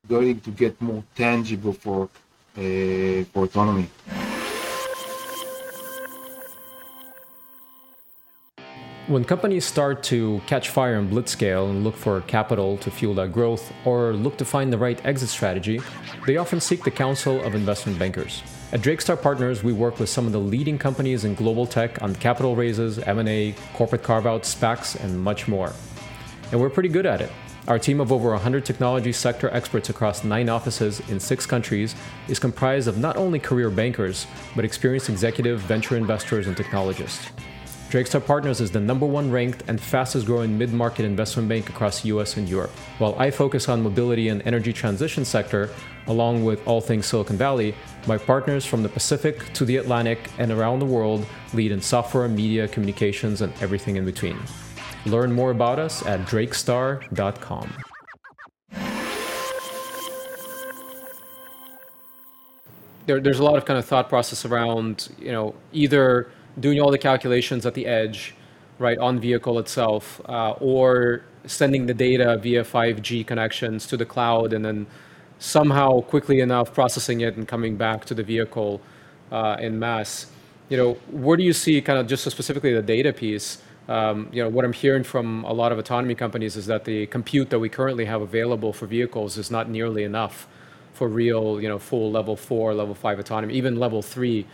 [0.06, 2.10] going to get more tangible for
[2.58, 3.88] uh, for autonomy
[9.08, 13.30] When companies start to catch fire in blitzscale and look for capital to fuel that
[13.30, 15.80] growth or look to find the right exit strategy,
[16.26, 18.42] they often seek the counsel of investment bankers.
[18.72, 22.02] At Drake Star Partners, we work with some of the leading companies in global tech
[22.02, 25.72] on capital raises, M&A, corporate carve-outs, SPACs, and much more.
[26.50, 27.30] And we're pretty good at it.
[27.68, 31.94] Our team of over 100 technology sector experts across nine offices in six countries
[32.26, 37.30] is comprised of not only career bankers, but experienced executive venture investors and technologists.
[37.88, 41.68] Drake Star Partners is the number one ranked and fastest growing mid market investment bank
[41.68, 42.72] across US and Europe.
[42.98, 45.70] While I focus on mobility and energy transition sector,
[46.08, 47.76] along with all things Silicon Valley,
[48.08, 52.26] my partners from the Pacific to the Atlantic and around the world lead in software,
[52.26, 54.36] media, communications, and everything in between.
[55.04, 57.72] Learn more about us at drakestar.com.
[63.06, 66.90] There, there's a lot of kind of thought process around, you know, either doing all
[66.90, 68.34] the calculations at the edge,
[68.78, 74.52] right, on vehicle itself, uh, or sending the data via 5G connections to the cloud
[74.52, 74.86] and then
[75.38, 78.80] somehow quickly enough processing it and coming back to the vehicle
[79.30, 80.26] uh, in mass.
[80.68, 83.58] You know, where do you see kind of just specifically the data piece?
[83.88, 87.06] Um, you know, what I'm hearing from a lot of autonomy companies is that the
[87.06, 90.48] compute that we currently have available for vehicles is not nearly enough
[90.92, 94.46] for real, you know, full level four, level five autonomy, even level three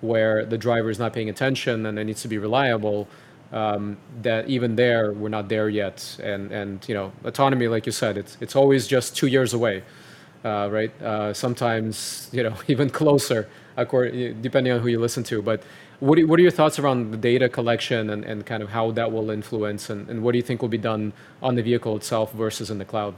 [0.00, 3.08] where the driver is not paying attention and it needs to be reliable.
[3.50, 7.92] Um, that even there we're not there yet, and and you know autonomy, like you
[7.92, 9.82] said, it's it's always just two years away,
[10.44, 10.92] uh, right?
[11.00, 15.40] Uh, sometimes you know even closer, according, depending on who you listen to.
[15.40, 15.62] But
[16.00, 19.10] what, what are your thoughts around the data collection and, and kind of how that
[19.10, 22.32] will influence, and, and what do you think will be done on the vehicle itself
[22.34, 23.14] versus in the cloud?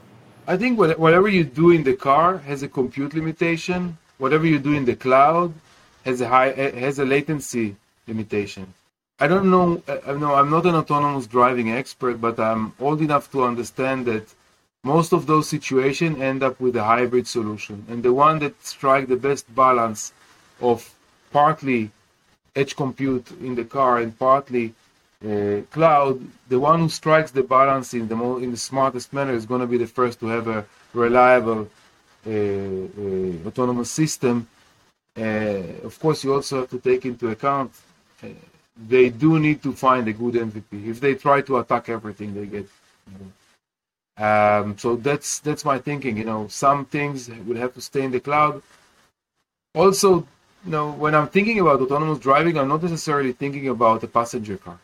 [0.46, 3.98] I think whatever you do in the car has a compute limitation.
[4.18, 5.52] Whatever you do in the cloud
[6.04, 8.74] has a high has a latency limitation.
[9.18, 9.82] I don't know.
[10.06, 14.26] I know I'm not an autonomous driving expert, but I'm old enough to understand that
[14.82, 19.08] most of those situations end up with a hybrid solution, and the one that strike
[19.08, 20.12] the best balance
[20.60, 20.94] of
[21.32, 21.90] partly
[22.56, 24.74] edge compute in the car and partly
[25.24, 29.34] uh, cloud, the one who strikes the balance in the mo- in the smartest manner
[29.34, 31.68] is going to be the first to have a reliable
[32.26, 34.59] uh, uh, autonomous system uh,
[35.85, 37.72] of course, you also have to take into account
[38.22, 38.28] uh,
[38.88, 40.87] they do need to find a good MVP.
[40.87, 42.66] If they try to attack everything, they get.
[44.16, 46.16] Um, so that's that's my thinking.
[46.16, 48.62] You know, some things will have to stay in the cloud.
[49.74, 50.26] Also,
[50.64, 54.56] you know, when I'm thinking about autonomous driving, I'm not necessarily thinking about a passenger
[54.56, 54.78] car.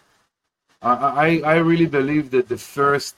[0.82, 3.16] I I, I really believe that the first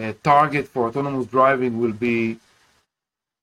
[0.00, 2.38] uh, target for autonomous driving will be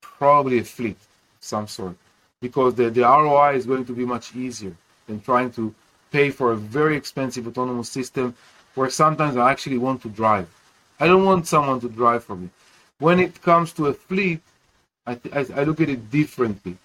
[0.01, 0.97] probably a fleet,
[1.39, 1.95] some sort
[2.41, 4.75] because the, the ROI is going to be much easier
[5.07, 5.73] than trying to
[6.11, 8.35] pay for a very expensive autonomous system
[8.75, 10.47] where sometimes I actually want to drive.
[10.99, 12.49] I don't want someone to drive for me.
[12.99, 14.41] When it comes to a fleet,
[15.05, 16.77] I, th- I, look at it differently.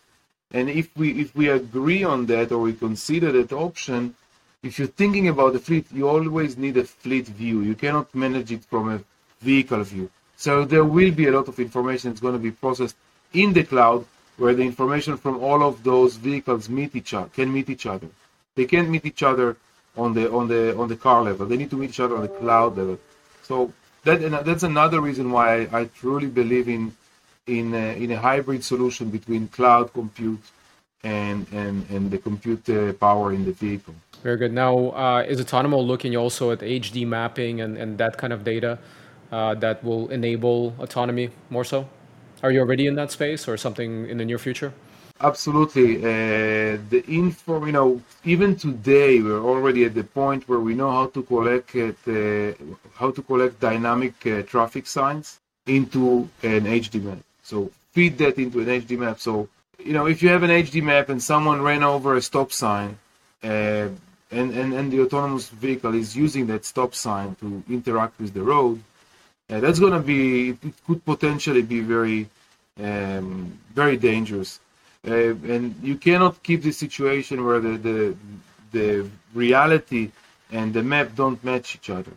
[0.52, 4.14] And if we if we agree on that or we consider that option,
[4.62, 7.62] if you're thinking about the fleet, you always need a fleet view.
[7.62, 9.00] You cannot manage it from a
[9.40, 10.10] vehicle view.
[10.36, 12.96] So there will be a lot of information that's going to be processed
[13.32, 14.04] in the cloud
[14.42, 18.08] where the information from all of those vehicles meet each other can meet each other.
[18.56, 19.56] They can't meet each other
[19.96, 21.46] on the on the on the car level.
[21.46, 22.98] They need to meet each other on the cloud level.
[23.48, 23.72] So
[24.06, 26.82] that that's another reason why I, I truly believe in
[27.46, 30.44] in a, in a hybrid solution between cloud compute
[31.04, 33.94] and and and the compute uh, power in the vehicle.
[34.24, 34.52] Very good.
[34.64, 34.74] Now,
[35.04, 38.78] uh, is Otonomo looking also at HD mapping and, and that kind of data
[39.30, 41.88] uh, that will enable autonomy more so?
[42.42, 44.72] Are you already in that space or something in the near future?
[45.20, 45.98] Absolutely.
[45.98, 50.90] Uh, the info, you know, even today we're already at the point where we know
[50.90, 52.52] how to collect it, uh,
[52.94, 57.18] how to collect dynamic uh, traffic signs into an HD map.
[57.44, 59.20] So feed that into an HD map.
[59.20, 62.52] So you know, if you have an HD map and someone ran over a stop
[62.52, 62.98] sign,
[63.44, 63.88] uh,
[64.30, 68.42] and, and and the autonomous vehicle is using that stop sign to interact with the
[68.42, 68.82] road,
[69.52, 72.28] uh, that's going to be it could potentially be very
[72.80, 74.60] um, very dangerous.
[75.06, 78.16] Uh, and you cannot keep the situation where the, the
[78.72, 80.10] the reality
[80.50, 82.12] and the map don't match each other.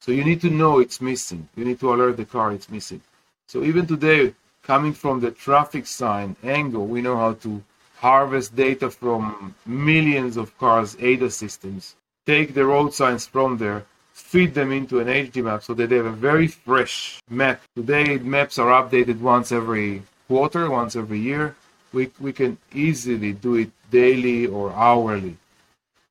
[0.00, 1.48] So you need to know it's missing.
[1.56, 3.02] You need to alert the car it's missing.
[3.46, 7.62] So even today coming from the traffic sign angle we know how to
[7.96, 11.96] harvest data from millions of cars ADAS systems
[12.26, 13.86] take the road signs from there
[14.18, 17.62] feed them into an HD map so that they have a very fresh map.
[17.76, 21.56] Today, maps are updated once every quarter, once every year.
[21.92, 25.36] We, we can easily do it daily or hourly.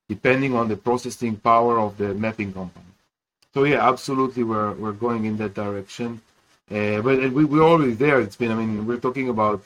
[0.10, 2.86] depending on the processing power of the mapping company.
[3.54, 6.22] So yeah, absolutely, we're we're going in that direction.
[6.72, 8.20] Uh, but we, we're already there.
[8.22, 9.62] It's been, I mean, we're talking about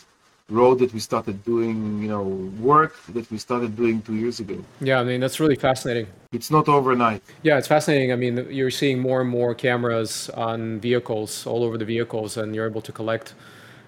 [0.50, 2.24] road that we started doing, you know,
[2.60, 4.64] work that we started doing two years ago.
[4.82, 6.08] Yeah, I mean, that's really fascinating.
[6.32, 7.22] It's not overnight.
[7.44, 8.12] Yeah, it's fascinating.
[8.12, 12.54] I mean, you're seeing more and more cameras on vehicles, all over the vehicles, and
[12.54, 13.34] you're able to collect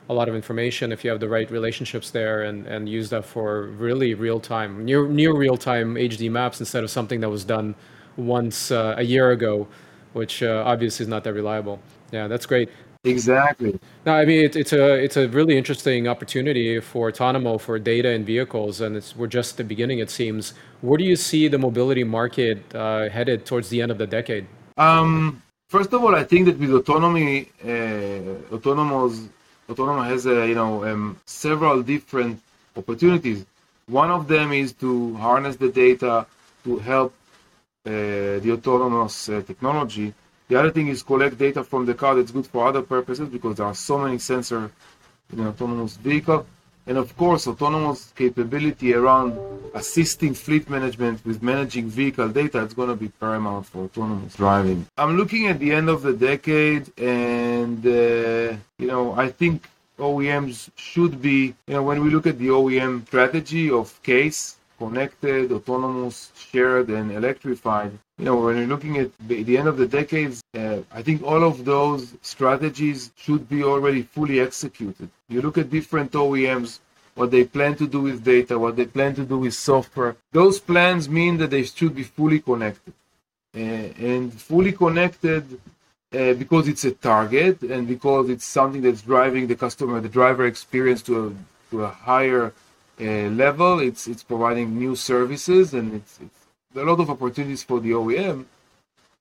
[0.10, 3.24] a lot of information if you have the right relationships there and, and use that
[3.24, 7.45] for really real time, near, near real time HD maps instead of something that was
[7.45, 7.76] done
[8.18, 9.68] once uh, a year ago,
[10.14, 11.80] which uh, obviously is not that reliable.
[12.12, 12.70] Yeah, that's great.
[13.06, 13.78] Exactly.
[14.06, 18.10] No, I mean it, it's a it's a really interesting opportunity for Otonomo for data
[18.10, 19.99] and vehicles, and it's we're just at the beginning.
[19.99, 20.54] It seems.
[20.80, 24.47] Where do you see the mobility market uh, headed towards the end of the decade?
[24.78, 29.28] Um, first of all, I think that with autonomy, uh, Otonomo's
[29.68, 32.41] Otonomo has a, you know um, several different
[32.78, 33.45] opportunities.
[33.88, 36.26] One of them is to harness the data
[36.64, 37.14] to help
[37.86, 37.89] uh,
[38.39, 40.14] the autonomous uh, technology
[40.47, 43.57] the other thing is collect data from the car that's good for other purposes because
[43.57, 44.69] there are so many sensors
[45.31, 46.45] in an autonomous vehicle.
[46.85, 49.39] And of course, autonomous capability around
[49.73, 54.85] assisting fleet management with managing vehicle data is going to be paramount for autonomous driving.
[54.97, 60.71] I'm looking at the end of the decade, and uh, you know, I think OEMs
[60.75, 66.31] should be, you know, when we look at the OEM strategy of case, connected, autonomous,
[66.35, 67.97] shared, and electrified.
[68.20, 71.43] You know, when you're looking at the end of the decades, uh, I think all
[71.43, 75.09] of those strategies should be already fully executed.
[75.30, 76.80] You look at different OEMs,
[77.16, 80.16] what they plan to do with data, what they plan to do with software.
[80.32, 82.93] Those plans mean that they should be fully connected.
[83.55, 85.59] Uh, and fully connected
[86.14, 90.45] uh, because it's a target and because it's something that's driving the customer, the driver
[90.45, 92.53] experience to a, to a higher
[92.99, 93.80] uh, level.
[93.80, 96.42] It's it's providing new services and it's, it's
[96.76, 98.45] a lot of opportunities for the OEM,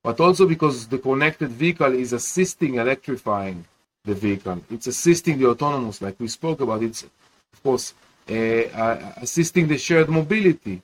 [0.03, 3.65] but also because the connected vehicle is assisting electrifying
[4.05, 4.61] the vehicle.
[4.71, 6.83] It's assisting the autonomous, like we spoke about.
[6.83, 7.95] It's of course
[8.31, 10.83] uh, uh, assisting the shared mobility.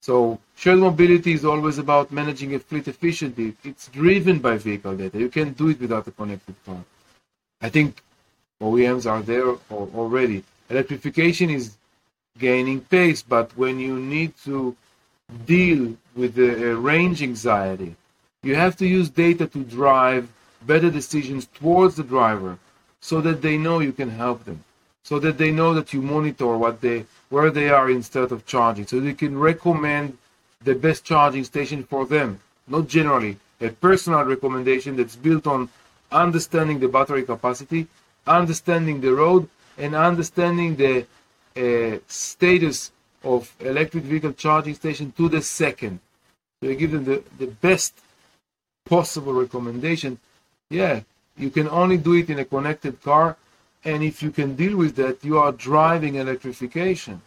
[0.00, 3.54] So shared mobility is always about managing a fleet efficiently.
[3.64, 5.18] It's driven by vehicle data.
[5.18, 6.84] You can't do it without a connected car.
[7.60, 8.02] I think
[8.60, 10.44] OEMs are there already.
[10.70, 11.76] Electrification is
[12.38, 14.76] gaining pace, but when you need to
[15.46, 17.96] deal with the uh, range anxiety,
[18.42, 20.28] you have to use data to drive
[20.62, 22.58] better decisions towards the driver
[23.00, 24.62] so that they know you can help them
[25.02, 28.86] so that they know that you monitor what they where they are instead of charging
[28.86, 30.16] so you can recommend
[30.62, 32.38] the best charging station for them.
[32.68, 35.68] Not generally a personal recommendation that's built on
[36.10, 37.88] understanding the battery capacity
[38.26, 40.94] understanding the road and understanding the
[41.56, 42.92] uh, status
[43.24, 46.00] of electric vehicle charging station to the second.
[46.60, 47.94] So you give them the, the best
[48.84, 50.18] possible recommendation.
[50.70, 51.00] Yeah,
[51.36, 53.36] you can only do it in a connected car.
[53.84, 57.20] And if you can deal with that, you are driving electrification.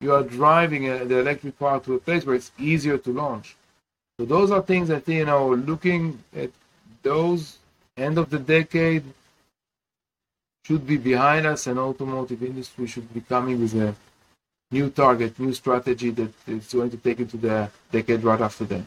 [0.00, 3.56] You are driving a, the electric car to a place where it's easier to launch.
[4.18, 6.50] So those are things think, you know, looking at
[7.02, 7.58] those
[7.96, 9.04] end of the decade,
[10.64, 13.94] should be behind us and automotive industry should be coming with a
[14.72, 18.82] new target, new strategy that is going to take into the decade right after that.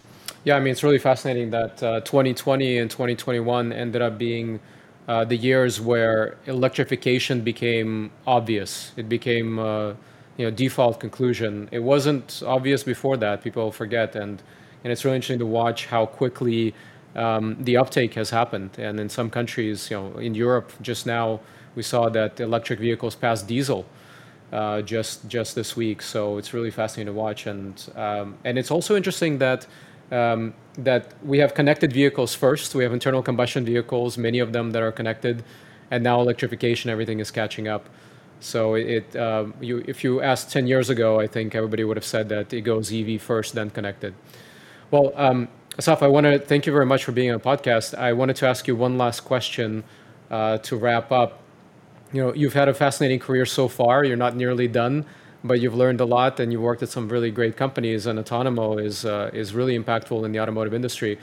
[0.46, 4.60] Yeah, I mean, it's really fascinating that uh, 2020 and 2021 ended up being
[5.08, 8.94] uh, the years where electrification became obvious.
[8.96, 9.90] It became, uh,
[10.38, 11.68] you know, default conclusion.
[11.72, 13.44] It wasn't obvious before that.
[13.44, 14.42] People forget, and
[14.84, 16.74] and it's really interesting to watch how quickly
[17.16, 18.72] um, the uptake has happened.
[18.78, 21.42] And in some countries, you know, in Europe, just now
[21.76, 23.86] we saw that electric vehicles passed diesel
[24.54, 26.02] uh, just just this week.
[26.02, 29.68] So it's really fascinating to watch, and um, and it's also interesting that.
[30.12, 32.76] Um, that we have connected vehicles first.
[32.76, 35.44] We have internal combustion vehicles, many of them that are connected,
[35.90, 37.90] and now electrification, everything is catching up.
[38.40, 42.06] So it, um, you, if you asked 10 years ago, I think everybody would have
[42.06, 44.14] said that it goes EV first, then connected.
[44.92, 45.48] Well, um,
[45.80, 47.98] Asaf, I want to thank you very much for being on the podcast.
[47.98, 49.84] I wanted to ask you one last question
[50.30, 51.43] uh, to wrap up
[52.14, 54.04] you know you've had a fascinating career so far.
[54.06, 55.06] You're not nearly done,
[55.44, 58.06] but you've learned a lot, and you've worked at some really great companies.
[58.06, 61.20] And Otonomo is uh, is really impactful in the automotive industry.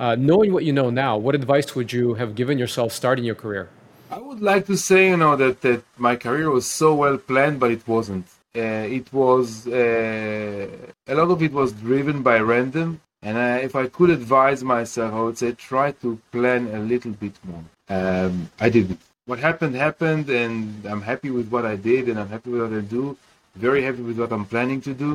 [0.00, 3.34] Uh, knowing what you know now, what advice would you have given yourself starting your
[3.34, 3.68] career?
[4.10, 7.60] I would like to say, you know, that, that my career was so well planned,
[7.60, 8.26] but it wasn't.
[8.56, 10.66] Uh, it was uh,
[11.06, 15.12] a lot of it was driven by random, and I, if I could advise myself,
[15.12, 17.64] I would say try to plan a little bit more.
[17.88, 18.98] Um, I did it
[19.30, 22.74] what happened happened, and I'm happy with what I did, and I'm happy with what
[22.82, 23.16] I do.
[23.54, 25.10] Very happy with what I'm planning to do.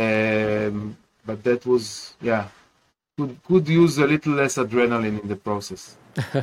[0.00, 2.44] Um, but that was yeah
[3.16, 5.96] could could use a little less adrenaline in the process.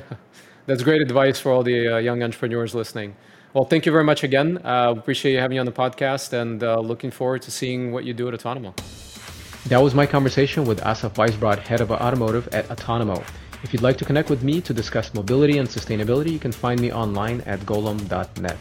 [0.68, 3.16] That's great advice for all the uh, young entrepreneurs listening.
[3.54, 4.50] Well, thank you very much again.
[4.66, 8.04] Uh, appreciate you having me on the podcast and uh, looking forward to seeing what
[8.04, 8.74] you do at Otonomo.
[9.70, 13.24] That was my conversation with Asaf Weisbrod, head of automotive at Otonomo.
[13.66, 16.80] If you'd like to connect with me to discuss mobility and sustainability, you can find
[16.80, 18.58] me online at golomb.net.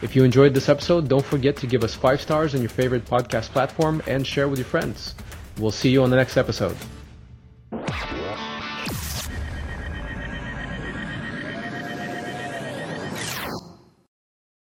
[0.00, 3.04] If you enjoyed this episode, don't forget to give us five stars on your favorite
[3.04, 5.14] podcast platform and share with your friends.
[5.58, 6.78] We'll see you on the next episode.